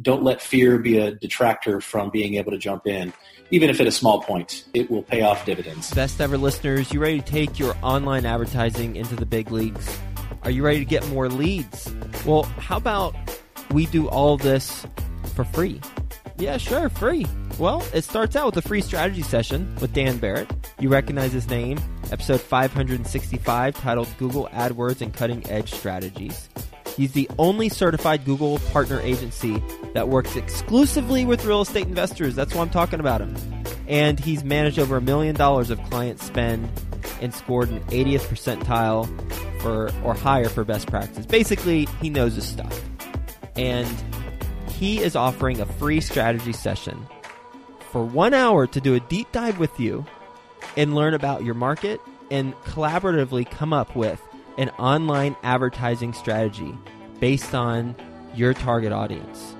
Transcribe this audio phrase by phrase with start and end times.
[0.00, 3.12] don't let fear be a detractor from being able to jump in.
[3.50, 5.92] Even if at a small point, it will pay off dividends.
[5.92, 9.98] Best ever listeners, you ready to take your online advertising into the big leagues?
[10.42, 11.94] Are you ready to get more leads?
[12.26, 13.14] Well, how about
[13.70, 14.86] we do all this
[15.34, 15.80] for free?
[16.36, 17.26] Yeah, sure, free.
[17.58, 20.50] Well, it starts out with a free strategy session with Dan Barrett.
[20.80, 21.78] You recognize his name,
[22.10, 26.48] episode 565, titled Google AdWords and Cutting Edge Strategies.
[26.96, 29.62] He's the only certified Google partner agency
[29.94, 32.34] that works exclusively with real estate investors.
[32.34, 33.36] That's why I'm talking about him.
[33.88, 36.68] And he's managed over a million dollars of client spend
[37.20, 39.06] and scored an 80th percentile
[39.60, 41.26] for or higher for best practice.
[41.26, 42.80] Basically, he knows his stuff.
[43.56, 43.88] And
[44.68, 47.06] he is offering a free strategy session
[47.90, 50.04] for one hour to do a deep dive with you
[50.76, 54.20] and learn about your market and collaboratively come up with
[54.58, 56.76] an online advertising strategy
[57.20, 57.94] based on
[58.34, 59.56] your target audience.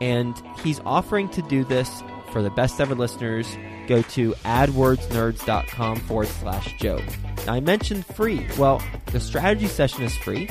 [0.00, 3.56] And he's offering to do this for the best ever listeners.
[3.86, 7.02] Go to adwordsnerds.com forward slash Joe.
[7.46, 8.46] Now, I mentioned free.
[8.58, 10.48] Well, the strategy session is free.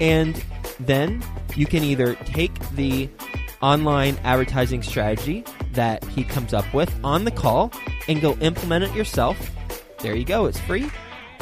[0.00, 0.42] And
[0.80, 1.22] then
[1.54, 3.08] you can either take the
[3.62, 7.72] online advertising strategy that he comes up with on the call
[8.08, 9.50] and go implement it yourself.
[10.00, 10.90] There you go, it's free.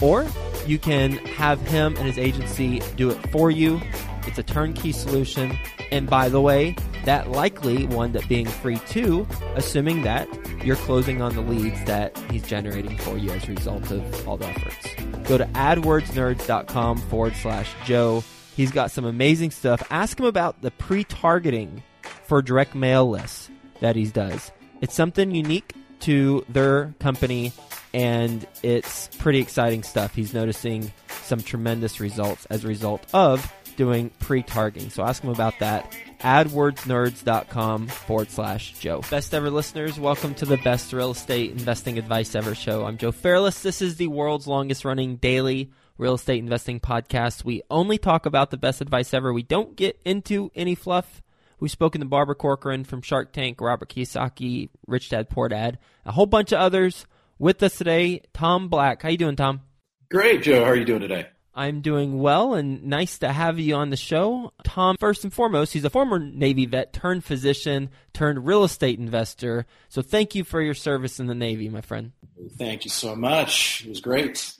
[0.01, 0.27] Or
[0.67, 3.81] you can have him and his agency do it for you.
[4.27, 5.59] It's a turnkey solution.
[5.91, 10.29] And by the way, that likely wound up being free too, assuming that
[10.65, 14.37] you're closing on the leads that he's generating for you as a result of all
[14.37, 15.29] the efforts.
[15.29, 18.23] Go to adwordsnerds.com forward slash Joe.
[18.57, 19.83] He's got some amazing stuff.
[19.91, 21.83] Ask him about the pre targeting
[22.25, 24.53] for direct mail lists that he does.
[24.81, 27.53] It's something unique to their company
[27.95, 30.15] and it's pretty exciting stuff.
[30.15, 34.91] He's noticing some tremendous results as a result of doing pre-targeting.
[34.91, 35.97] So ask him about that.
[36.20, 39.03] AdWordsNerds.com forward slash Joe.
[39.11, 42.85] Best ever listeners, welcome to the best real estate investing advice ever show.
[42.85, 43.63] I'm Joe Fairless.
[43.63, 47.45] This is the world's longest running daily real estate investing podcast.
[47.45, 49.33] We only talk about the best advice ever.
[49.33, 51.23] We don't get into any fluff.
[51.61, 56.13] We've spoken to Barbara Corcoran from Shark Tank, Robert Kiyosaki, Rich Dad Poor Dad, a
[56.13, 57.07] whole bunch of others.
[57.42, 59.03] With us today, Tom Black.
[59.03, 59.63] How you doing, Tom?
[60.08, 60.63] Great, Joe.
[60.63, 61.27] How are you doing today?
[61.53, 64.53] I'm doing well and nice to have you on the show.
[64.63, 69.67] Tom, first and foremost, he's a former Navy vet turned physician turned real estate investor.
[69.89, 72.13] So thank you for your service in the Navy, my friend.
[72.58, 73.83] Thank you so much.
[73.85, 74.55] It was great.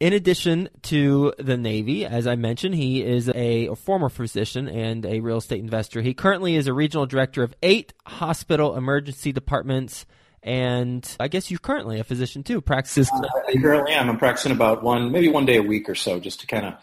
[0.00, 5.04] In addition to the Navy, as I mentioned, he is a, a, former physician and
[5.04, 6.00] a real estate investor.
[6.00, 10.06] He currently is a regional director of eight hospital emergency departments
[10.46, 13.10] and I guess you're currently a physician too, practices.
[13.12, 14.08] Uh, I currently am.
[14.08, 16.74] I'm practicing about one, maybe one day a week or so, just to kind of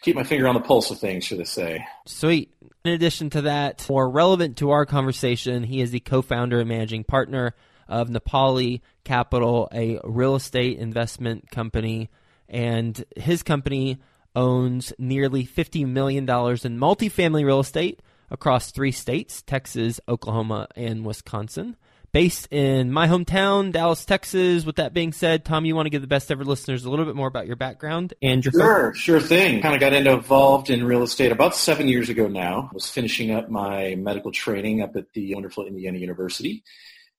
[0.00, 1.86] keep my finger on the pulse of things, should I say.
[2.06, 2.50] Sweet.
[2.82, 7.04] In addition to that, more relevant to our conversation, he is the co-founder and managing
[7.04, 7.54] partner
[7.86, 12.08] of Napali Capital, a real estate investment company,
[12.48, 13.98] and his company
[14.34, 18.00] owns nearly $50 million in multifamily real estate
[18.30, 21.76] across three states, Texas, Oklahoma, and Wisconsin
[22.12, 24.64] based in my hometown, Dallas, Texas.
[24.64, 27.04] With that being said, Tom, you want to give the best ever listeners a little
[27.04, 29.00] bit more about your background and your sure, focus?
[29.00, 29.62] sure thing.
[29.62, 32.70] Kind of got involved in real estate about seven years ago now.
[32.72, 36.64] Was finishing up my medical training up at the wonderful Indiana University.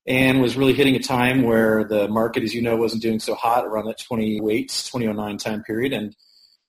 [0.08, 3.36] And was really hitting a time where the market, as you know, wasn't doing so
[3.36, 5.94] hot around that 2008, 2009 time period.
[5.94, 6.16] And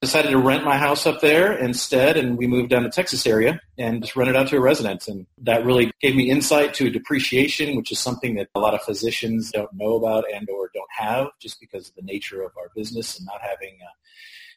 [0.03, 3.61] decided to rent my house up there instead, and we moved down to Texas area
[3.79, 5.07] and just rented out to a residence.
[5.07, 8.83] And that really gave me insight to depreciation, which is something that a lot of
[8.83, 12.69] physicians don't know about and or don't have just because of the nature of our
[12.75, 13.91] business and not having uh,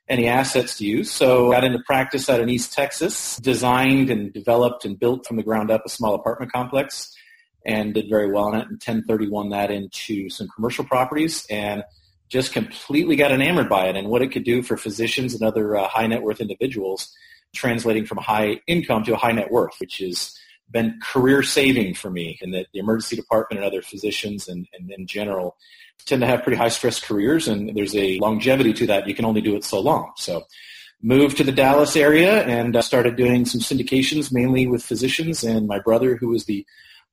[0.10, 1.12] any assets to use.
[1.12, 5.44] So got into practice out in East Texas, designed and developed and built from the
[5.44, 7.16] ground up a small apartment complex
[7.68, 11.84] and did very well in it and 1031 that into some commercial properties and
[12.30, 15.76] just completely got enamored by it and what it could do for physicians and other
[15.76, 17.14] uh, high net worth individuals,
[17.54, 20.38] translating from high income to a high net worth, which has
[20.72, 24.92] been career saving for me in that the emergency department and other physicians and, and
[24.92, 25.56] in general
[26.06, 29.08] tend to have pretty high stress careers and there's a longevity to that.
[29.08, 30.12] You can only do it so long.
[30.18, 30.44] So
[31.02, 35.68] moved to the Dallas area and uh, started doing some syndications mainly with physicians and
[35.68, 36.66] my brother who was the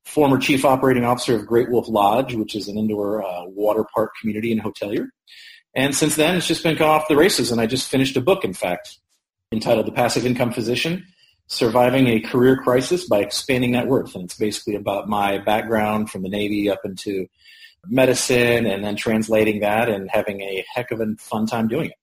[0.04, 4.12] former chief operating officer of Great Wolf Lodge, which is an indoor uh, water park
[4.20, 5.06] community and hotelier.
[5.75, 7.50] And since then, it's just been gone off the races.
[7.50, 8.99] And I just finished a book, in fact,
[9.52, 11.04] entitled The Passive Income Physician,
[11.46, 14.14] Surviving a Career Crisis by Expanding Net Worth.
[14.14, 17.26] And it's basically about my background from the Navy up into
[17.87, 21.96] medicine and then translating that and having a heck of a fun time doing it.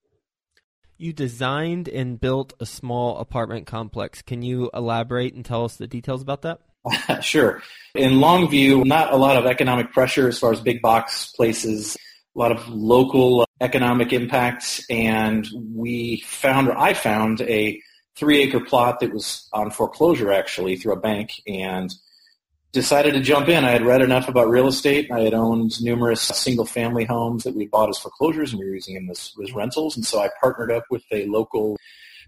[0.97, 4.21] You designed and built a small apartment complex.
[4.21, 6.59] Can you elaborate and tell us the details about that?
[7.21, 7.61] sure.
[7.95, 11.97] In Longview, not a lot of economic pressure as far as big box places,
[12.35, 17.81] a lot of local economic impacts, and we found, or I found, a
[18.15, 21.93] three acre plot that was on foreclosure actually through a bank and
[22.71, 23.63] decided to jump in.
[23.63, 25.09] I had read enough about real estate.
[25.11, 28.75] I had owned numerous single family homes that we bought as foreclosures and we were
[28.75, 29.95] using them as, as rentals.
[29.95, 31.77] And so I partnered up with a local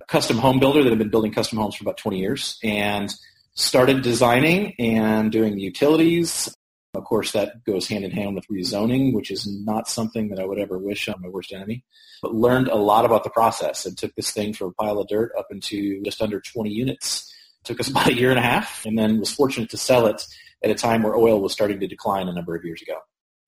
[0.07, 3.13] custom home builder that had been building custom homes for about 20 years and
[3.55, 6.53] started designing and doing the utilities.
[6.93, 10.45] Of course, that goes hand in hand with rezoning, which is not something that I
[10.45, 11.85] would ever wish on my worst enemy.
[12.21, 15.07] But learned a lot about the process and took this thing from a pile of
[15.07, 17.33] dirt up into just under 20 units.
[17.61, 20.05] It took us about a year and a half, and then was fortunate to sell
[20.07, 20.25] it
[20.63, 22.97] at a time where oil was starting to decline a number of years ago.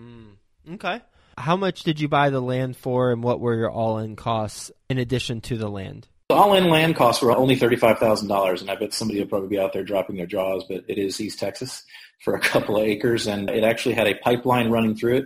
[0.01, 1.01] Mm, okay.
[1.37, 4.97] How much did you buy the land for, and what were your all-in costs in
[4.97, 6.07] addition to the land?
[6.29, 9.59] All-in land costs were only thirty-five thousand dollars, and I bet somebody will probably be
[9.59, 10.63] out there dropping their jaws.
[10.67, 11.83] But it is East Texas
[12.21, 15.25] for a couple of acres, and it actually had a pipeline running through it.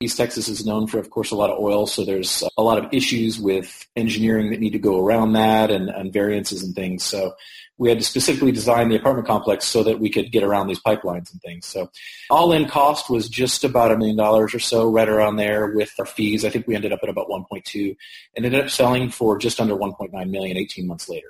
[0.00, 2.78] East Texas is known for, of course, a lot of oil, so there's a lot
[2.78, 7.02] of issues with engineering that need to go around that and, and variances and things.
[7.02, 7.34] So
[7.78, 10.80] we had to specifically design the apartment complex so that we could get around these
[10.80, 11.64] pipelines and things.
[11.64, 11.90] So
[12.28, 15.92] all in cost was just about a million dollars or so, right around there with
[15.98, 16.44] our fees.
[16.44, 17.96] I think we ended up at about 1.2
[18.36, 21.28] and ended up selling for just under 1.9 million 18 months later.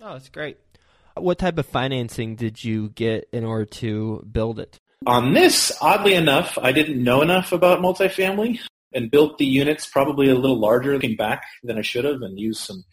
[0.00, 0.58] Oh, that's great.
[1.16, 4.78] What type of financing did you get in order to build it?
[5.06, 8.60] On this, oddly enough, I didn't know enough about multifamily
[8.92, 12.38] and built the units probably a little larger looking back than I should have and
[12.38, 12.84] used some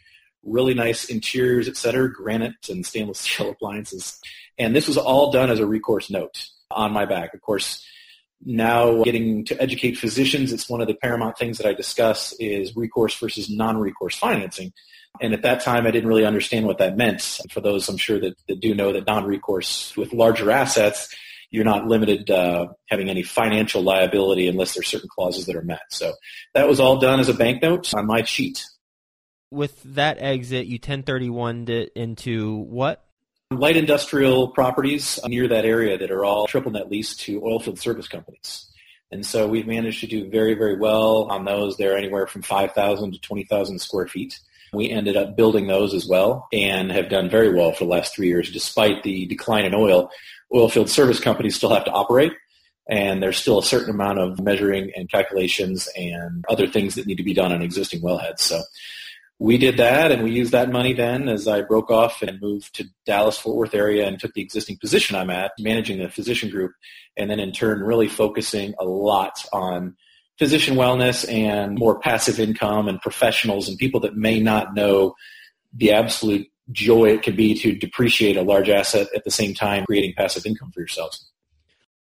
[0.46, 4.20] really nice interiors, et cetera, granite and stainless steel appliances.
[4.58, 7.34] And this was all done as a recourse note on my back.
[7.34, 7.86] Of course,
[8.44, 12.76] now getting to educate physicians, it's one of the paramount things that I discuss is
[12.76, 14.72] recourse versus non-recourse financing.
[15.22, 17.40] And at that time, I didn't really understand what that meant.
[17.50, 21.14] For those I'm sure that, that do know that non-recourse with larger assets,
[21.50, 25.82] you're not limited uh, having any financial liability unless there's certain clauses that are met.
[25.90, 26.14] So
[26.54, 28.66] that was all done as a bank note on my sheet
[29.56, 33.04] with that exit, you 1031'd it into what?
[33.52, 38.08] Light industrial properties near that area that are all triple net leased to oilfield service
[38.08, 38.68] companies.
[39.12, 41.78] And so we've managed to do very, very well on those.
[41.78, 44.40] They're anywhere from 5,000 to 20,000 square feet.
[44.74, 48.16] We ended up building those as well and have done very well for the last
[48.16, 48.52] three years.
[48.52, 50.10] Despite the decline in oil,
[50.52, 52.34] oilfield service companies still have to operate
[52.88, 57.18] and there's still a certain amount of measuring and calculations and other things that need
[57.18, 58.40] to be done on existing wellheads.
[58.40, 58.62] So
[59.38, 62.76] we did that and we used that money then as I broke off and moved
[62.76, 66.50] to Dallas Fort Worth area and took the existing position I'm at managing the physician
[66.50, 66.72] group
[67.18, 69.96] and then in turn really focusing a lot on
[70.38, 75.16] physician wellness and more passive income and professionals and people that may not know
[75.74, 79.86] the absolute joy it can be to depreciate a large asset at the same time
[79.86, 81.30] creating passive income for yourselves.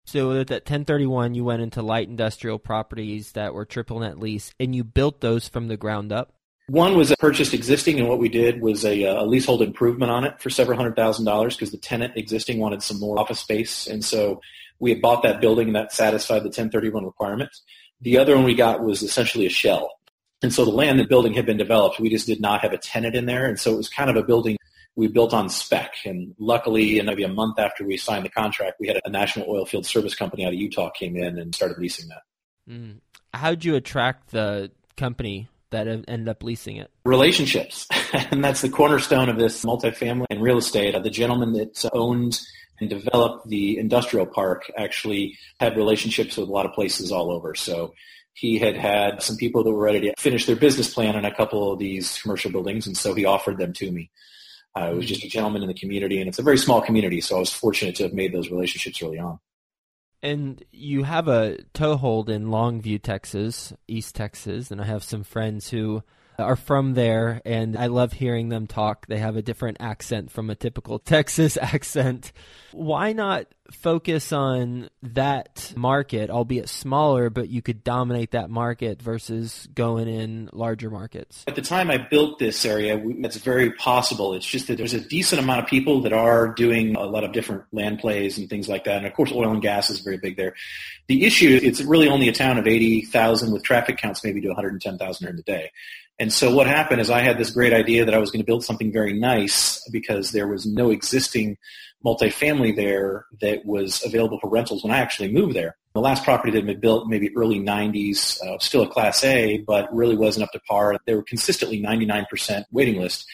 [0.06, 4.54] So at that 1031, you went into light industrial properties that were triple net lease,
[4.58, 6.37] and you built those from the ground up.
[6.70, 10.26] One was a purchased existing, and what we did was a, a leasehold improvement on
[10.26, 13.88] it for several hundred thousand dollars because the tenant existing wanted some more office space,
[13.88, 14.42] and so
[14.80, 17.64] we had bought that building and that satisfied the 1031 requirements.
[18.02, 19.90] The other one we got was essentially a shell,
[20.42, 22.02] and so the land and building had been developed.
[22.02, 24.18] We just did not have a tenant in there, and so it was kind of
[24.18, 24.58] a building
[24.98, 25.94] we built on spec.
[26.06, 29.48] And luckily, and maybe a month after we signed the contract, we had a national
[29.48, 32.24] oil field service company out of Utah came in and started leasing that.
[32.70, 32.98] Mm.
[33.34, 36.92] How did you attract the company that end up leasing it?
[37.06, 37.88] Relationships.
[38.14, 41.02] and that's the cornerstone of this multifamily and real estate.
[41.02, 42.40] The gentleman that owned
[42.80, 47.56] and developed the industrial park actually had relationships with a lot of places all over.
[47.56, 47.94] So
[48.34, 51.34] he had had some people that were ready to finish their business plan on a
[51.34, 54.12] couple of these commercial buildings, and so he offered them to me.
[54.78, 57.20] Uh, it was just a gentleman in the community, and it's a very small community,
[57.20, 59.40] so I was fortunate to have made those relationships early on.
[60.22, 65.70] And you have a toehold in Longview, Texas, East Texas, and I have some friends
[65.70, 66.04] who
[66.38, 69.08] are from there, and I love hearing them talk.
[69.08, 72.32] They have a different accent from a typical Texas accent.
[72.72, 79.68] Why not focus on that market, albeit smaller, but you could dominate that market versus
[79.74, 81.44] going in larger markets?
[81.48, 84.34] At the time I built this area, it's very possible.
[84.34, 87.32] It's just that there's a decent amount of people that are doing a lot of
[87.32, 88.98] different land plays and things like that.
[88.98, 90.56] And of course, oil and gas is very big there.
[91.08, 95.26] The issue, it's really only a town of 80,000 with traffic counts maybe to 110,000
[95.26, 95.72] during the day.
[96.20, 98.46] And so what happened is I had this great idea that I was going to
[98.46, 101.58] build something very nice because there was no existing
[102.04, 105.78] multifamily there that was available for rentals when I actually moved there.
[105.94, 109.60] The last property that had been built maybe early 90s, uh, still a Class A,
[109.60, 110.96] but really wasn't up to par.
[111.06, 113.28] They were consistently 99% waiting list.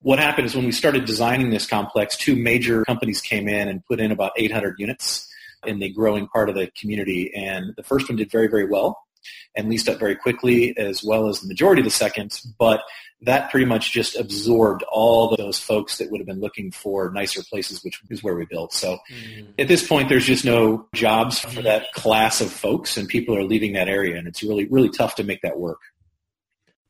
[0.00, 3.84] what happened is when we started designing this complex, two major companies came in and
[3.86, 5.28] put in about 800 units
[5.64, 7.32] in the growing part of the community.
[7.34, 9.05] And the first one did very, very well
[9.54, 12.40] and leased up very quickly, as well as the majority of the second.
[12.58, 12.82] But
[13.22, 17.42] that pretty much just absorbed all those folks that would have been looking for nicer
[17.42, 18.72] places, which is where we built.
[18.74, 19.50] So mm-hmm.
[19.58, 23.44] at this point, there's just no jobs for that class of folks, and people are
[23.44, 25.80] leaving that area, and it's really, really tough to make that work.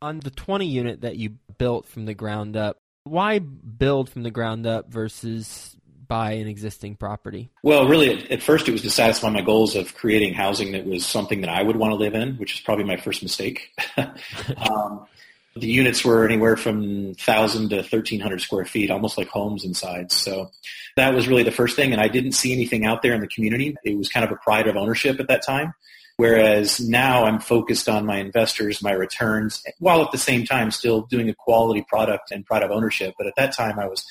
[0.02, 4.30] On the 20 unit that you built from the ground up, why build from the
[4.30, 5.76] ground up versus
[6.08, 7.50] buy an existing property?
[7.62, 11.04] Well, really, at, first it was to satisfy my goals of creating housing that was
[11.04, 13.70] something that I would want to live in, which is probably my first mistake.
[13.96, 15.06] um,
[15.56, 20.12] the units were anywhere from 1,000 to 1,300 square feet, almost like homes inside.
[20.12, 20.50] So
[20.96, 23.28] that was really the first thing, and I didn't see anything out there in the
[23.28, 23.74] community.
[23.84, 25.74] It was kind of a pride of ownership at that time.
[26.16, 31.02] Whereas now I'm focused on my investors, my returns, while at the same time still
[31.02, 33.14] doing a quality product and pride of ownership.
[33.18, 34.04] But at that time I was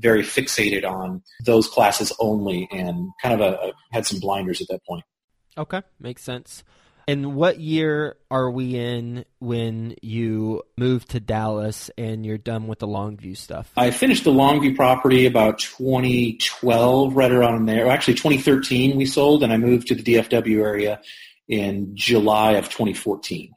[0.00, 4.68] very fixated on those classes only and kind of a, a, had some blinders at
[4.68, 5.04] that point.
[5.56, 6.64] Okay, makes sense.
[7.08, 12.78] And what year are we in when you moved to Dallas and you're done with
[12.78, 13.72] the Longview stuff?
[13.76, 17.88] I finished the Longview property about 2012, right around there.
[17.88, 21.00] Actually, 2013 we sold, and I moved to the DFW area
[21.48, 23.52] in July of 2014.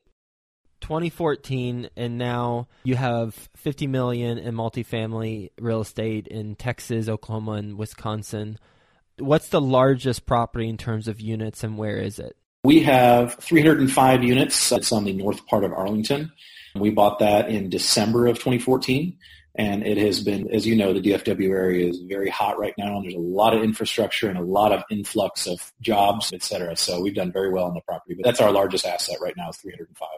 [0.84, 7.78] 2014 and now you have 50 million in multifamily real estate in Texas, Oklahoma and
[7.78, 8.60] Wisconsin.
[9.18, 12.36] What's the largest property in terms of units and where is it?
[12.66, 14.72] We have 305 units.
[14.74, 16.34] It's on the north part of Arlington.
[16.76, 19.18] We bought that in December of 2014.
[19.56, 22.96] And it has been, as you know, the DFW area is very hot right now,
[22.96, 26.76] and there's a lot of infrastructure and a lot of influx of jobs, et cetera.
[26.76, 28.16] So we've done very well on the property.
[28.16, 30.10] But that's our largest asset right now, is 305.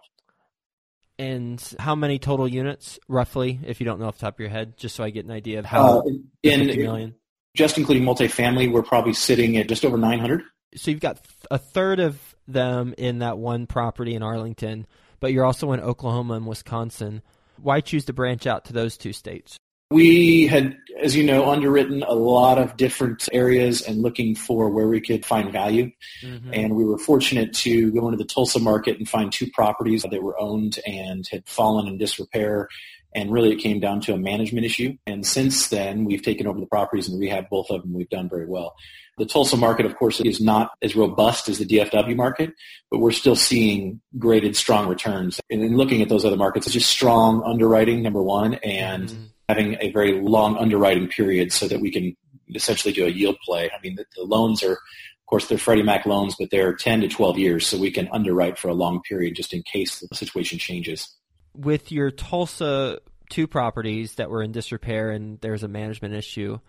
[1.18, 4.50] And how many total units, roughly, if you don't know off the top of your
[4.50, 6.04] head, just so I get an idea of how uh,
[6.44, 7.16] in, million?
[7.56, 10.44] Just including multifamily, we're probably sitting at just over 900.
[10.76, 11.20] So you've got
[11.50, 14.88] a third of them in that one property in Arlington,
[15.22, 17.22] but you're also in Oklahoma and Wisconsin.
[17.62, 19.58] Why choose to branch out to those two states?
[19.92, 24.88] We had, as you know, underwritten a lot of different areas and looking for where
[24.88, 25.92] we could find value.
[26.24, 26.50] Mm-hmm.
[26.54, 30.24] And we were fortunate to go into the Tulsa market and find two properties that
[30.24, 32.68] were owned and had fallen in disrepair.
[33.14, 34.98] And really it came down to a management issue.
[35.06, 37.94] And since then, we've taken over the properties and rehabbed both of them.
[37.94, 38.76] We've done very well.
[39.18, 42.52] The Tulsa market, of course, is not as robust as the DFW market,
[42.92, 45.40] but we're still seeing graded strong returns.
[45.50, 49.24] And in looking at those other markets, it's just strong underwriting, number one, and mm-hmm.
[49.50, 52.16] Having a very long underwriting period so that we can
[52.54, 53.70] essentially do a yield play.
[53.70, 57.02] I mean, the, the loans are, of course, they're Freddie Mac loans, but they're 10
[57.02, 60.16] to 12 years, so we can underwrite for a long period just in case the
[60.16, 61.08] situation changes.
[61.56, 63.00] With your Tulsa
[63.30, 66.60] two properties that were in disrepair and there's a management issue,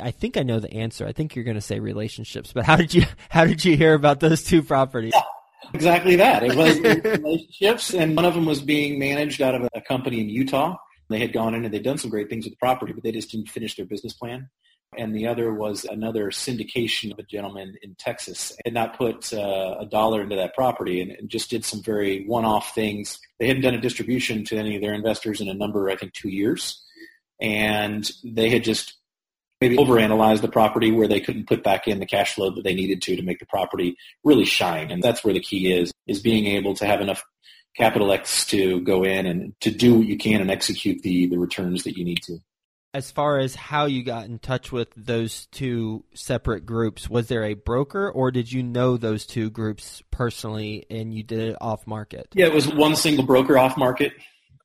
[0.00, 1.06] I think I know the answer.
[1.06, 3.94] I think you're going to say relationships, but how did you how did you hear
[3.94, 5.12] about those two properties?
[5.14, 5.22] Yeah,
[5.72, 6.42] exactly that.
[6.42, 6.78] It was
[7.20, 10.76] relationships, and one of them was being managed out of a company in Utah.
[11.08, 13.12] They had gone in and they'd done some great things with the property, but they
[13.12, 14.48] just didn't finish their business plan.
[14.96, 19.76] And the other was another syndication of a gentleman in Texas had not put uh,
[19.80, 23.18] a dollar into that property and, and just did some very one-off things.
[23.38, 26.12] They hadn't done a distribution to any of their investors in a number, I think,
[26.12, 26.82] two years.
[27.40, 28.94] And they had just
[29.60, 32.74] maybe overanalyzed the property where they couldn't put back in the cash flow that they
[32.74, 34.90] needed to to make the property really shine.
[34.90, 37.24] And that's where the key is, is being able to have enough
[37.76, 41.38] capital X to go in and to do what you can and execute the, the
[41.38, 42.38] returns that you need to.
[42.94, 47.44] As far as how you got in touch with those two separate groups, was there
[47.44, 51.86] a broker or did you know those two groups personally and you did it off
[51.86, 52.28] market?
[52.32, 54.12] Yeah, it was one single broker off market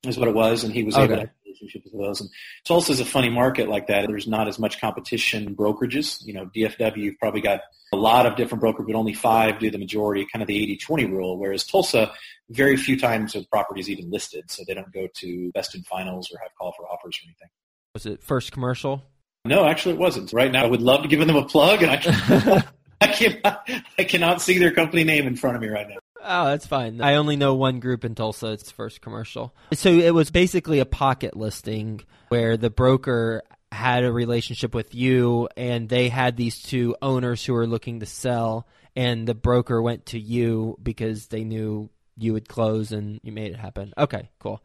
[0.03, 1.13] is what it was, and he was okay.
[1.13, 2.22] able to relationship with those.
[2.22, 2.29] And
[2.65, 4.08] Tulsa is a funny market like that.
[4.08, 6.25] There's not as much competition in brokerages.
[6.25, 7.62] You know, DFW, you've probably got
[7.93, 11.12] a lot of different brokers, but only five do the majority, kind of the 80-20
[11.12, 12.12] rule, whereas Tulsa,
[12.50, 16.31] very few times are properties even listed, so they don't go to best in finals
[16.31, 17.50] or have call for offers or anything.
[17.93, 19.03] Was it first commercial?
[19.43, 20.31] No, actually it wasn't.
[20.34, 22.63] Right now I would love to give them a plug, and I, can,
[23.01, 25.98] I, cannot, I cannot see their company name in front of me right now.
[26.23, 27.01] Oh, that's fine.
[27.01, 28.51] I only know one group in Tulsa.
[28.51, 29.53] It's first commercial.
[29.73, 35.47] So it was basically a pocket listing where the broker had a relationship with you
[35.55, 40.07] and they had these two owners who were looking to sell and the broker went
[40.07, 43.93] to you because they knew you would close and you made it happen.
[43.97, 44.61] Okay, cool.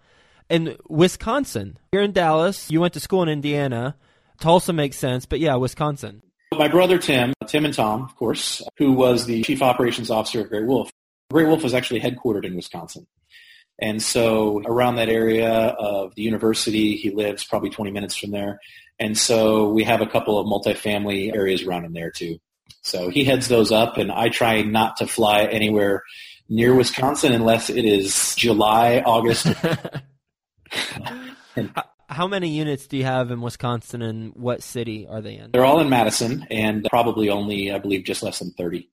[0.51, 3.97] And Wisconsin, you're in Dallas, you went to school in Indiana.
[4.41, 6.23] Tulsa makes sense, but yeah, Wisconsin.
[6.53, 10.49] My brother Tim, Tim and Tom, of course, who was the chief operations officer at
[10.49, 10.91] Grey Wolf,
[11.31, 13.07] Great Wolf was actually headquartered in Wisconsin.
[13.79, 18.61] And so around that area of the university, he lives probably 20 minutes from there.
[18.99, 22.39] And so we have a couple of multifamily areas around him there too.
[22.83, 26.03] So he heads those up and I try not to fly anywhere
[26.49, 29.47] near Wisconsin unless it is July, August.
[32.09, 35.51] How many units do you have in Wisconsin and what city are they in?
[35.51, 38.89] They're all in Madison and probably only, I believe, just less than 30.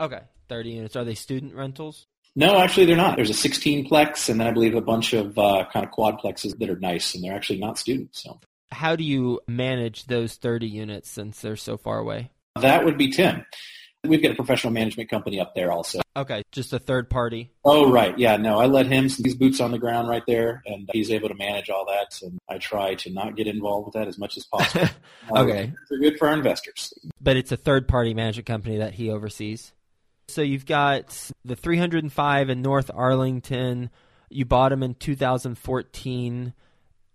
[0.00, 0.96] Okay, 30 units.
[0.96, 2.06] Are they student rentals?
[2.36, 3.16] No, actually they're not.
[3.16, 6.20] There's a 16 plex and then I believe a bunch of uh, kind of quad
[6.20, 8.22] plexes that are nice and they're actually not students.
[8.22, 8.38] So
[8.70, 12.30] how do you manage those 30 units since they're so far away?
[12.60, 13.44] That would be Tim.
[14.04, 16.00] We've got a professional management company up there also.
[16.16, 17.50] Okay, just a third party.
[17.64, 18.16] Oh, right.
[18.16, 21.28] Yeah, no, I let him, these boots on the ground right there, and he's able
[21.28, 22.20] to manage all that.
[22.22, 24.88] And I try to not get involved with that as much as possible.
[25.36, 25.72] okay.
[25.90, 26.94] They're good for our investors.
[27.20, 29.72] But it's a third party management company that he oversees.
[30.28, 33.90] So you've got the 305 in North Arlington.
[34.30, 36.52] You bought them in 2014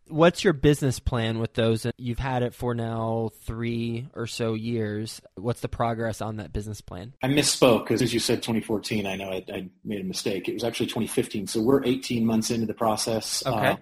[0.07, 1.85] what's your business plan with those?
[1.97, 5.21] You've had it for now three or so years.
[5.35, 7.13] What's the progress on that business plan?
[7.21, 10.47] I misspoke because as you said 2014, I know I, I, made a mistake.
[10.47, 11.47] It was actually 2015.
[11.47, 13.45] So we're 18 months into the process.
[13.45, 13.67] Okay.
[13.67, 13.75] Uh,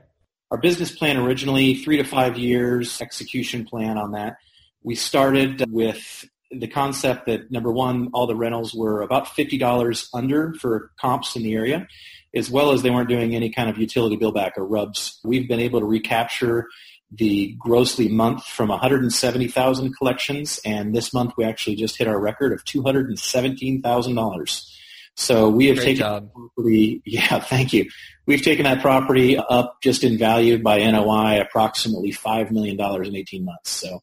[0.52, 4.38] our business plan originally three to five years execution plan on that.
[4.84, 10.54] We started with the concept that number one, all the rentals were about $50 under
[10.56, 11.88] for comps in the area
[12.34, 15.20] as well as they weren't doing any kind of utility bill back or rubs.
[15.24, 16.68] We've been able to recapture
[17.12, 22.54] the grossly month from 170,000 collections, and this month we actually just hit our record
[22.54, 24.68] of $217,000.
[25.16, 26.32] So we have Great taken job.
[26.34, 27.90] property, yeah, thank you.
[28.26, 33.44] We've taken that property up just in value by NOI approximately $5 million in 18
[33.44, 33.72] months.
[33.72, 34.00] So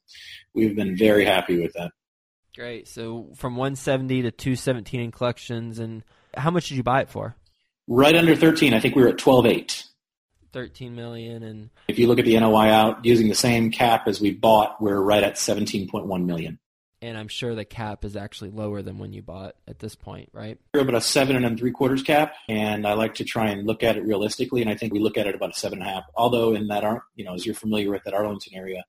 [0.52, 1.93] we've been very happy with that.
[2.59, 2.88] Great.
[2.88, 6.03] So from 170 to 217 in collections, and
[6.37, 7.37] how much did you buy it for?
[7.88, 8.75] right under 13.
[8.75, 9.85] I think we were at 12.8.
[10.50, 14.19] 13 million and if you look at the NOI out using the same cap as
[14.19, 16.59] we bought, we're right at 17.1 million.
[17.03, 20.31] And I'm sure the cap is actually lower than when you bought at this point,
[20.33, 20.59] right?
[20.73, 23.85] We're about a seven and three quarters cap, and I like to try and look
[23.85, 25.92] at it realistically, and I think we look at it about a seven and a
[25.92, 26.05] half.
[26.16, 26.83] Although in that,
[27.14, 28.85] you know, as you're familiar with that Arlington area,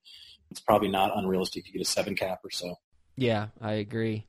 [0.49, 2.77] it's probably not unrealistic to get a seven cap or so.
[3.21, 4.25] Yeah, I agree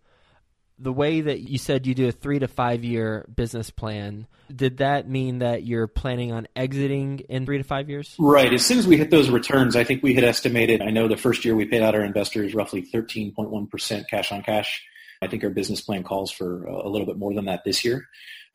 [0.80, 4.78] the way that you said you do a three to five year business plan, did
[4.78, 8.16] that mean that you're planning on exiting in three to five years?
[8.18, 8.52] Right.
[8.52, 11.18] As soon as we hit those returns, I think we had estimated, I know the
[11.18, 14.82] first year we paid out our investors roughly 13.1% cash on cash.
[15.22, 18.06] I think our business plan calls for a little bit more than that this year.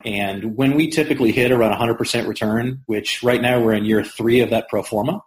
[0.04, 4.40] And when we typically hit around 100% return, which right now we're in year three
[4.40, 5.22] of that pro forma,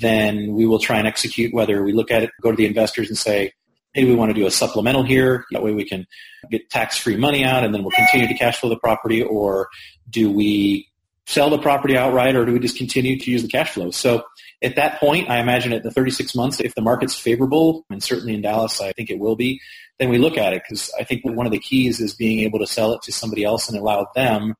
[0.00, 3.08] then we will try and execute whether we look at it, go to the investors
[3.08, 3.52] and say,
[3.92, 5.44] hey, we want to do a supplemental here.
[5.50, 6.06] That way we can
[6.50, 9.68] get tax-free money out and then we'll continue to cash flow the property or
[10.08, 10.88] do we
[11.26, 13.90] sell the property outright or do we just continue to use the cash flow?
[13.90, 14.24] So
[14.62, 18.34] at that point, I imagine at the 36 months, if the market's favorable, and certainly
[18.34, 19.60] in Dallas, I think it will be,
[19.98, 22.58] then we look at it because I think one of the keys is being able
[22.58, 24.54] to sell it to somebody else and allow them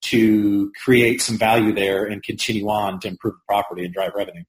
[0.00, 4.44] to create some value there and continue on to improve the property and drive revenue.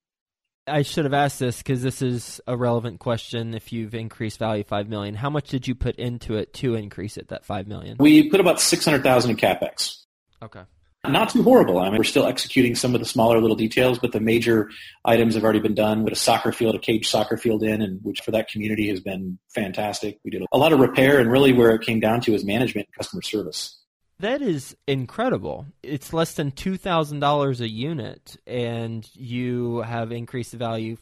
[0.69, 3.53] I should have asked this because this is a relevant question.
[3.53, 7.17] If you've increased value five million, how much did you put into it to increase
[7.17, 7.97] it that five million?
[7.99, 10.03] We put about six hundred thousand in capex.
[10.41, 10.61] Okay.
[11.07, 11.79] Not too horrible.
[11.79, 14.69] I mean, we're still executing some of the smaller little details, but the major
[15.05, 16.03] items have already been done.
[16.03, 18.99] With a soccer field, a cage soccer field in, and which for that community has
[18.99, 20.19] been fantastic.
[20.25, 22.87] We did a lot of repair, and really where it came down to is management
[22.87, 23.78] and customer service.
[24.19, 25.65] That is incredible.
[25.81, 30.97] It's less than two thousand dollars a unit, and you have increased the value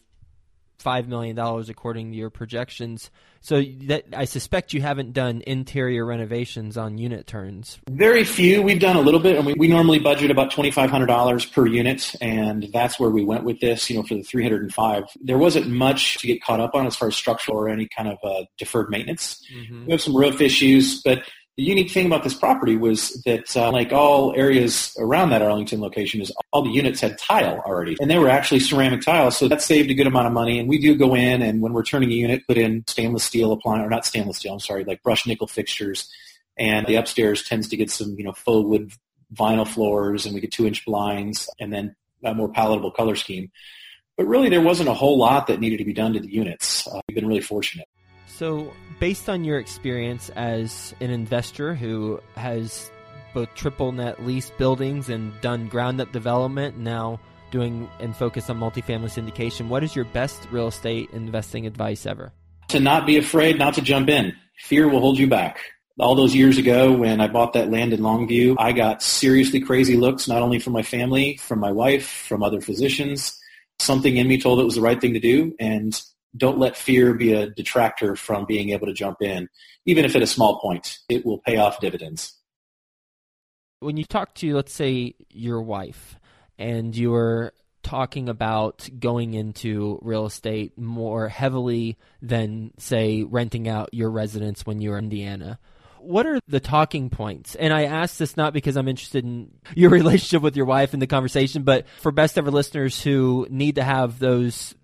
[0.77, 3.09] five million dollars according to your projections.
[3.41, 7.79] So that I suspect you haven't done interior renovations on unit turns.
[7.89, 8.61] Very few.
[8.61, 11.43] We've done a little bit, and we, we normally budget about twenty five hundred dollars
[11.43, 13.89] per unit, and that's where we went with this.
[13.89, 16.75] You know, for the three hundred and five, there wasn't much to get caught up
[16.75, 19.43] on as far as structural or any kind of uh, deferred maintenance.
[19.51, 19.85] Mm-hmm.
[19.85, 21.23] We have some roof issues, but
[21.57, 25.81] the unique thing about this property was that, uh, like all areas around that Arlington
[25.81, 29.47] location, is all the units had tile already, and they were actually ceramic tiles, so
[29.47, 30.59] that saved a good amount of money.
[30.59, 33.51] And we do go in, and when we're turning a unit, put in stainless steel
[33.51, 36.07] appliance, or not stainless steel, I'm sorry, like brushed nickel fixtures,
[36.57, 38.91] and the upstairs tends to get some, you know, faux wood
[39.33, 43.51] vinyl floors, and we get two-inch blinds, and then a more palatable color scheme.
[44.15, 46.87] But really, there wasn't a whole lot that needed to be done to the units.
[46.87, 47.87] Uh, we've been really fortunate.
[48.37, 52.91] So, based on your experience as an investor who has
[53.33, 57.19] both triple net lease buildings and done ground up development, now
[57.49, 62.31] doing and focus on multifamily syndication, what is your best real estate investing advice ever?
[62.67, 64.35] To not be afraid, not to jump in.
[64.59, 65.57] Fear will hold you back.
[65.97, 69.97] all those years ago when I bought that land in Longview, I got seriously crazy
[69.97, 73.35] looks, not only from my family, from my wife, from other physicians.
[73.79, 75.55] Something in me told it was the right thing to do.
[75.59, 75.99] And
[76.35, 79.49] don't let fear be a detractor from being able to jump in,
[79.85, 80.99] even if at a small point.
[81.09, 82.33] It will pay off dividends.
[83.79, 86.17] When you talk to, let's say, your wife,
[86.57, 94.09] and you're talking about going into real estate more heavily than, say, renting out your
[94.09, 95.59] residence when you're in Indiana,
[95.99, 97.55] what are the talking points?
[97.55, 101.01] And I ask this not because I'm interested in your relationship with your wife and
[101.01, 104.75] the conversation, but for best ever listeners who need to have those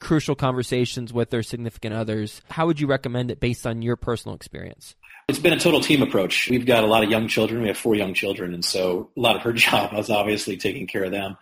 [0.00, 4.34] crucial conversations with their significant others, how would you recommend it based on your personal
[4.34, 4.94] experience?
[5.28, 6.48] It's been a total team approach.
[6.48, 7.60] We've got a lot of young children.
[7.60, 8.54] We have four young children.
[8.54, 11.36] And so a lot of her job was obviously taking care of them.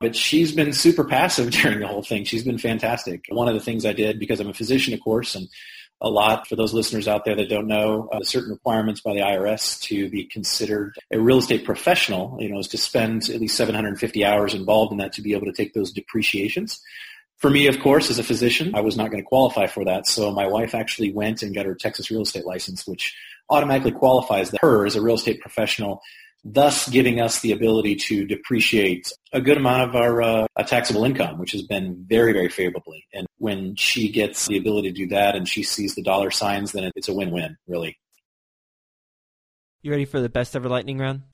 [0.00, 2.24] But she's been super passive during the whole thing.
[2.24, 3.24] She's been fantastic.
[3.28, 5.48] One of the things I did, because I'm a physician, of course, and
[6.02, 9.20] a lot for those listeners out there that don't know uh, certain requirements by the
[9.20, 13.56] IRS to be considered a real estate professional, you know, is to spend at least
[13.56, 16.80] 750 hours involved in that to be able to take those depreciations.
[17.42, 20.06] For me, of course, as a physician, I was not going to qualify for that.
[20.06, 23.14] So my wife actually went and got her Texas real estate license, which
[23.50, 26.00] automatically qualifies her as a real estate professional
[26.44, 31.38] thus giving us the ability to depreciate a good amount of our uh, taxable income,
[31.38, 33.06] which has been very, very favorably.
[33.12, 36.72] And when she gets the ability to do that and she sees the dollar signs,
[36.72, 37.98] then it's a win-win, really.
[39.82, 41.22] You ready for the best ever lightning round?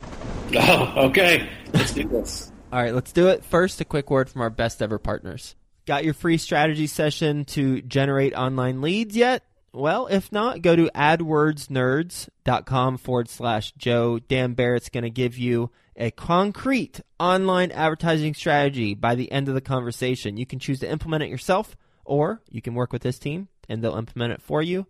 [0.55, 1.47] Oh, okay.
[1.75, 2.51] Let's do this.
[2.73, 3.45] All right, let's do it.
[3.45, 5.55] First, a quick word from our best ever partners.
[5.89, 9.43] Got your free strategy session to generate online leads yet?
[9.73, 14.19] Well, if not, go to adwordsnerds.com forward slash Joe.
[14.19, 19.55] Dan Barrett's going to give you a concrete online advertising strategy by the end of
[19.55, 20.37] the conversation.
[20.37, 21.75] You can choose to implement it yourself,
[22.05, 24.87] or you can work with this team and they'll implement it for you.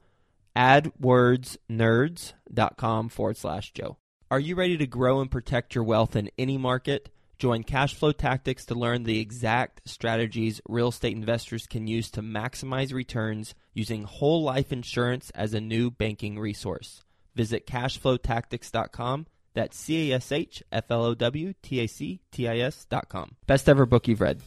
[0.57, 3.99] AdWordsNerds.com forward slash Joe.
[4.33, 7.09] Are you ready to grow and protect your wealth in any market?
[7.39, 12.93] Join Cashflow Tactics to learn the exact strategies real estate investors can use to maximize
[12.93, 17.05] returns using whole life insurance as a new banking resource.
[17.37, 19.27] Visit cashflowtactics.com.
[19.55, 23.37] That's C A S H F L O W T A C T I S.com.
[23.47, 24.41] Best ever book you've read?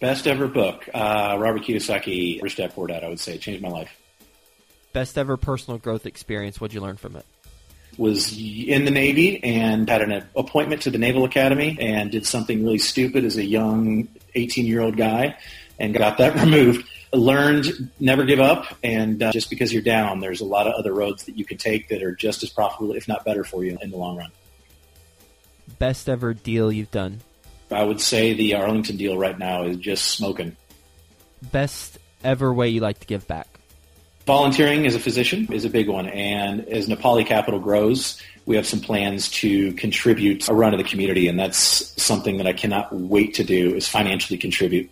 [0.00, 0.88] Best ever book.
[0.92, 3.38] Uh, Robert Kiyosaki, Rich Dad Poor Dad, I would say.
[3.38, 3.96] Changed my life.
[4.92, 6.60] Best ever personal growth experience.
[6.60, 7.24] What'd you learn from it?
[7.98, 12.62] Was in the Navy and had an appointment to the Naval Academy and did something
[12.64, 15.36] really stupid as a young 18 year old guy
[15.78, 16.88] and got that removed.
[17.14, 20.94] Learned never give up, and uh, just because you're down, there's a lot of other
[20.94, 23.76] roads that you can take that are just as profitable, if not better, for you
[23.82, 24.30] in the long run.
[25.78, 27.20] Best ever deal you've done?
[27.70, 30.56] I would say the Arlington deal right now is just smoking.
[31.42, 33.51] Best ever way you like to give back?
[34.26, 38.66] Volunteering as a physician is a big one, and as Napali Capital grows, we have
[38.66, 42.94] some plans to contribute a run to the community, and that's something that I cannot
[42.94, 44.90] wait to do is financially contribute.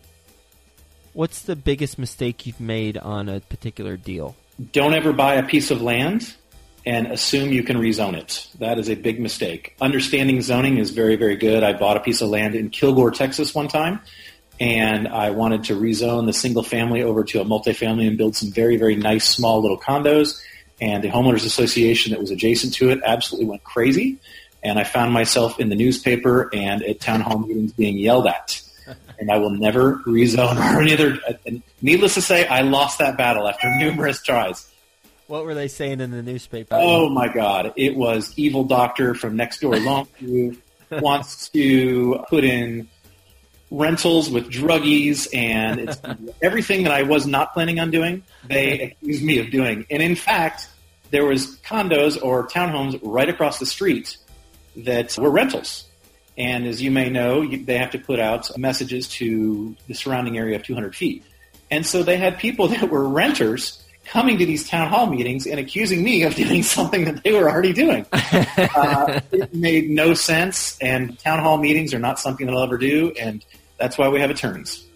[1.13, 4.35] What's the biggest mistake you've made on a particular deal?
[4.73, 6.35] Don't ever buy a piece of land
[6.85, 8.49] and assume you can rezone it.
[8.59, 9.77] That is a big mistake.
[9.81, 11.63] Understanding zoning is very, very good.
[11.63, 14.01] I bought a piece of land in Kilgore, Texas one time
[14.61, 18.53] and I wanted to rezone the single family over to a multifamily and build some
[18.53, 20.39] very, very nice small little condos.
[20.83, 24.19] And the homeowners association that was adjacent to it absolutely went crazy.
[24.63, 28.61] And I found myself in the newspaper and at town hall meetings being yelled at.
[29.21, 31.19] And I will never rezone or any other.
[31.45, 34.67] And needless to say, I lost that battle after numerous tries.
[35.27, 36.75] What were they saying in the newspaper?
[36.75, 37.75] Oh my God!
[37.77, 40.57] It was evil doctor from next door Longview
[40.91, 42.89] wants to put in
[43.71, 46.01] rentals with druggies and it's
[46.43, 49.87] everything that I was not planning on doing, they accused me of doing.
[49.91, 50.69] And in fact,
[51.11, 54.17] there was condos or townhomes right across the street
[54.77, 55.85] that were rentals.
[56.39, 60.57] And as you may know, they have to put out messages to the surrounding area
[60.57, 61.25] of 200 feet.
[61.71, 65.61] And so they had people that were renters coming to these town hall meetings and
[65.61, 68.07] accusing me of doing something that they were already doing.
[68.13, 72.79] uh, it made no sense, and town hall meetings are not something that I'll ever
[72.79, 73.13] do.
[73.21, 73.45] And
[73.81, 74.87] that's why we have attorneys.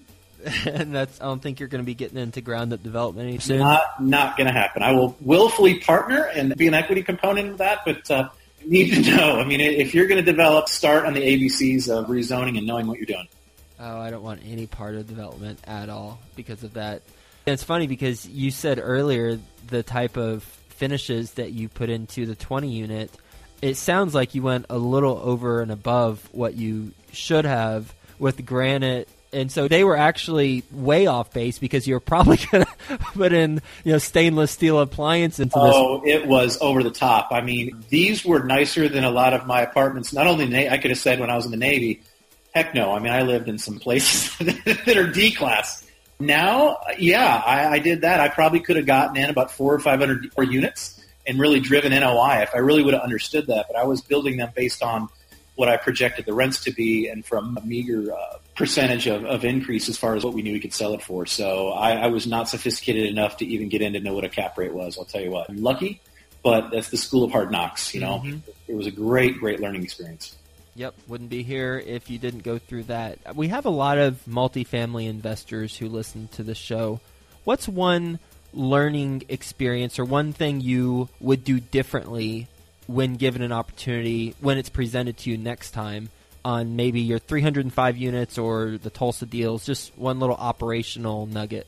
[0.66, 3.40] and that's I don't think you're going to be getting into ground up development anytime
[3.40, 3.58] soon.
[3.58, 4.82] Not not going to happen.
[4.82, 8.28] I will willfully partner and be an equity component of that, but uh,
[8.64, 9.40] need to know.
[9.40, 12.86] I mean, if you're going to develop, start on the ABCs of rezoning and knowing
[12.86, 13.26] what you're doing.
[13.80, 17.02] Oh, I don't want any part of development at all because of that.
[17.46, 22.26] And it's funny because you said earlier the type of finishes that you put into
[22.26, 23.10] the 20 unit.
[23.62, 28.44] It sounds like you went a little over and above what you should have with
[28.46, 33.32] granite And so they were actually way off base because you're probably going to put
[33.32, 35.74] in, you know, stainless steel appliance into this.
[35.74, 37.28] Oh, it was over the top.
[37.32, 40.12] I mean, these were nicer than a lot of my apartments.
[40.12, 42.02] Not only, Na- I could have said when I was in the Navy,
[42.54, 42.92] heck no.
[42.94, 45.84] I mean, I lived in some places that are D class.
[46.20, 48.20] Now, yeah, I, I did that.
[48.20, 52.42] I probably could have gotten in about four or 500 units and really driven NOI
[52.42, 53.66] if I really would have understood that.
[53.68, 55.08] But I was building them based on
[55.54, 59.44] what I projected the rents to be and from a meager uh, percentage of, of
[59.44, 61.26] increase as far as what we knew we could sell it for.
[61.26, 64.28] So I, I was not sophisticated enough to even get in to know what a
[64.28, 64.98] cap rate was.
[64.98, 65.48] I'll tell you what.
[65.48, 66.00] I'm lucky,
[66.42, 67.94] but that's the school of hard knocks.
[67.94, 68.38] You know, mm-hmm.
[68.66, 70.36] it was a great, great learning experience.
[70.76, 73.36] Yep, wouldn't be here if you didn't go through that.
[73.36, 77.00] We have a lot of multifamily investors who listen to the show.
[77.44, 78.18] What's one
[78.52, 82.48] learning experience or one thing you would do differently
[82.86, 86.10] when given an opportunity when it's presented to you next time
[86.44, 89.64] on maybe your 305 units or the Tulsa deals?
[89.64, 91.66] Just one little operational nugget.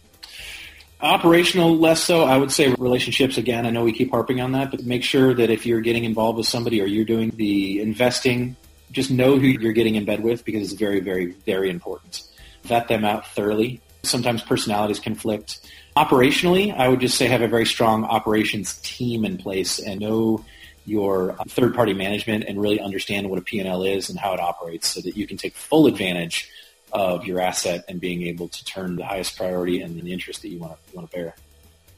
[1.01, 2.25] Operational, less so.
[2.25, 3.67] I would say relationships again.
[3.67, 6.39] I know we keep harping on that, but make sure that if you're getting involved
[6.39, 8.57] with somebody or you're doing the investing,
[8.93, 12.23] just know who you're getting in bed with because it's very, very, very important.
[12.63, 13.81] Vet them out thoroughly.
[14.05, 15.61] Sometimes personalities conflict.
[15.97, 20.45] Operationally, I would just say have a very strong operations team in place and know
[20.87, 24.89] your uh, third-party management and really understand what a P&L is and how it operates
[24.89, 26.51] so that you can take full advantage
[26.93, 30.49] of your asset and being able to turn the highest priority and the interest that
[30.49, 31.35] you want to, you want to bear.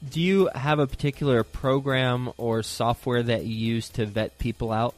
[0.08, 4.94] Do you have a particular program or software that you use to vet people out?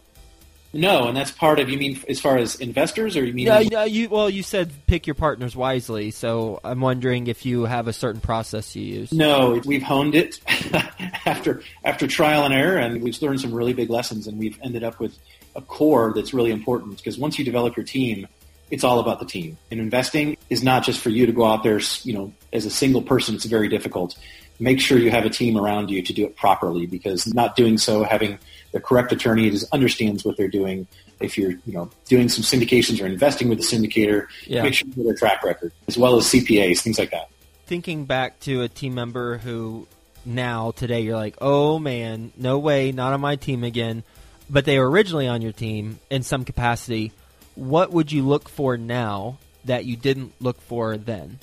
[0.72, 1.68] No, and that's part of.
[1.68, 3.46] You mean as far as investors, or you mean?
[3.46, 3.84] Yeah, yeah.
[3.84, 6.12] You well, you said pick your partners wisely.
[6.12, 9.12] So I'm wondering if you have a certain process you use.
[9.12, 10.40] No, we've honed it
[11.26, 14.84] after after trial and error, and we've learned some really big lessons, and we've ended
[14.84, 15.18] up with
[15.56, 18.28] a core that's really important because once you develop your team,
[18.70, 19.58] it's all about the team.
[19.70, 22.70] And investing is not just for you to go out there, you know, as a
[22.70, 23.34] single person.
[23.34, 24.16] It's very difficult.
[24.60, 27.78] Make sure you have a team around you to do it properly because not doing
[27.78, 28.38] so, having
[28.72, 30.86] the correct attorney that understands what they're doing.
[31.18, 34.62] If you're, you know, doing some syndications or investing with a syndicator, yeah.
[34.62, 37.28] make sure you have their track record as well as CPAs, things like that.
[37.66, 39.86] Thinking back to a team member who
[40.24, 44.02] now today you're like, oh man, no way, not on my team again.
[44.48, 47.12] But they were originally on your team in some capacity.
[47.54, 51.38] What would you look for now that you didn't look for then?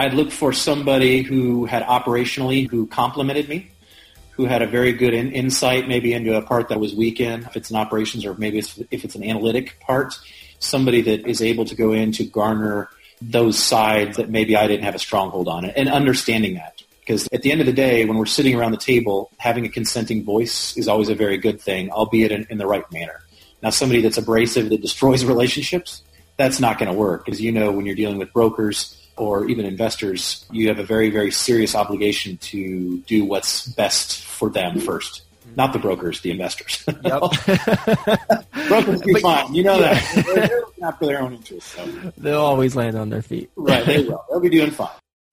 [0.00, 3.70] I'd look for somebody who had operationally who complemented me
[4.30, 7.42] who had a very good in, insight maybe into a part that was weak in,
[7.42, 10.18] if it's an operations or maybe it's, if it's an analytic part,
[10.58, 12.88] somebody that is able to go in to garner
[13.20, 16.82] those sides that maybe I didn't have a stronghold on and understanding that.
[17.00, 19.68] Because at the end of the day, when we're sitting around the table, having a
[19.68, 23.20] consenting voice is always a very good thing, albeit in, in the right manner.
[23.62, 26.02] Now, somebody that's abrasive that destroys relationships,
[26.38, 27.28] that's not going to work.
[27.28, 31.10] As you know, when you're dealing with brokers, or even investors, you have a very,
[31.10, 35.22] very serious obligation to do what's best for them first.
[35.56, 36.84] Not the brokers, the investors.
[37.02, 37.22] Yep.
[38.68, 39.54] brokers do fine.
[39.54, 40.24] You know that.
[40.26, 41.74] They're, they're after their own interests.
[41.74, 41.86] So.
[42.16, 43.50] They'll always land on their feet.
[43.56, 44.24] right, they will.
[44.30, 44.88] They'll be doing fine.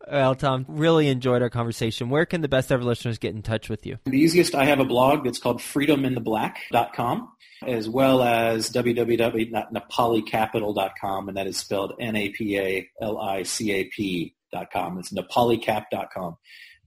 [0.09, 2.09] Well, Tom, really enjoyed our conversation.
[2.09, 3.99] Where can the best ever listeners get in touch with you?
[4.05, 7.29] The easiest, I have a blog that's called freedomintheblack.com
[7.65, 14.99] as well as www.napalicap.com, and that is spelled N-A-P-A-L-I-C-A-P.com.
[14.99, 16.37] It's napalicap.com.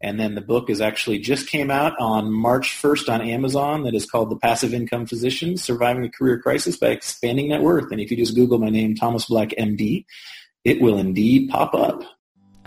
[0.02, 3.94] And then the book is actually just came out on March 1st on Amazon that
[3.94, 7.92] is called The Passive Income Physician, Surviving a Career Crisis by Expanding Net Worth.
[7.92, 10.06] And if you just Google my name, Thomas Black, MD,
[10.64, 12.02] it will indeed pop up.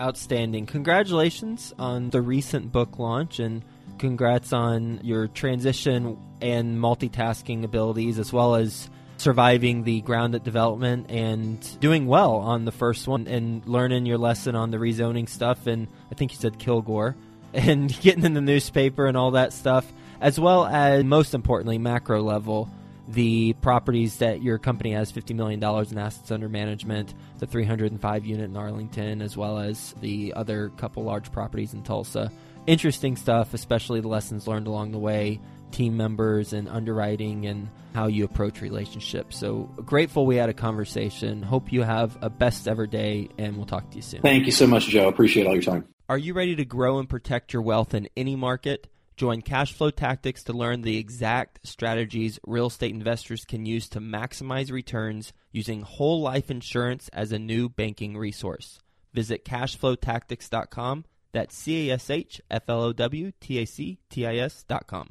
[0.00, 0.66] Outstanding.
[0.66, 3.62] Congratulations on the recent book launch and
[3.98, 11.10] congrats on your transition and multitasking abilities as well as surviving the ground grounded development
[11.10, 15.66] and doing well on the first one and learning your lesson on the rezoning stuff
[15.68, 17.16] and I think you said Kilgore
[17.54, 22.20] and getting in the newspaper and all that stuff as well as most importantly macro
[22.22, 22.68] level
[23.08, 28.50] the properties that your company has $50 million in assets under management, the 305 unit
[28.50, 32.30] in Arlington, as well as the other couple large properties in Tulsa
[32.66, 35.40] interesting stuff, especially the lessons learned along the way,
[35.70, 39.38] team members and underwriting and how you approach relationships.
[39.38, 41.42] So grateful we had a conversation.
[41.42, 44.22] Hope you have a best ever day and we'll talk to you soon.
[44.22, 45.08] Thank you so much, Joe.
[45.08, 45.86] Appreciate all your time.
[46.08, 48.88] Are you ready to grow and protect your wealth in any market?
[49.16, 54.72] Join Cashflow Tactics to learn the exact strategies real estate investors can use to maximize
[54.72, 58.80] returns using whole life insurance as a new banking resource.
[59.12, 64.24] Visit cashflowtactics.com that's C A S H F L O W T A C T
[64.24, 65.10] I S dot com.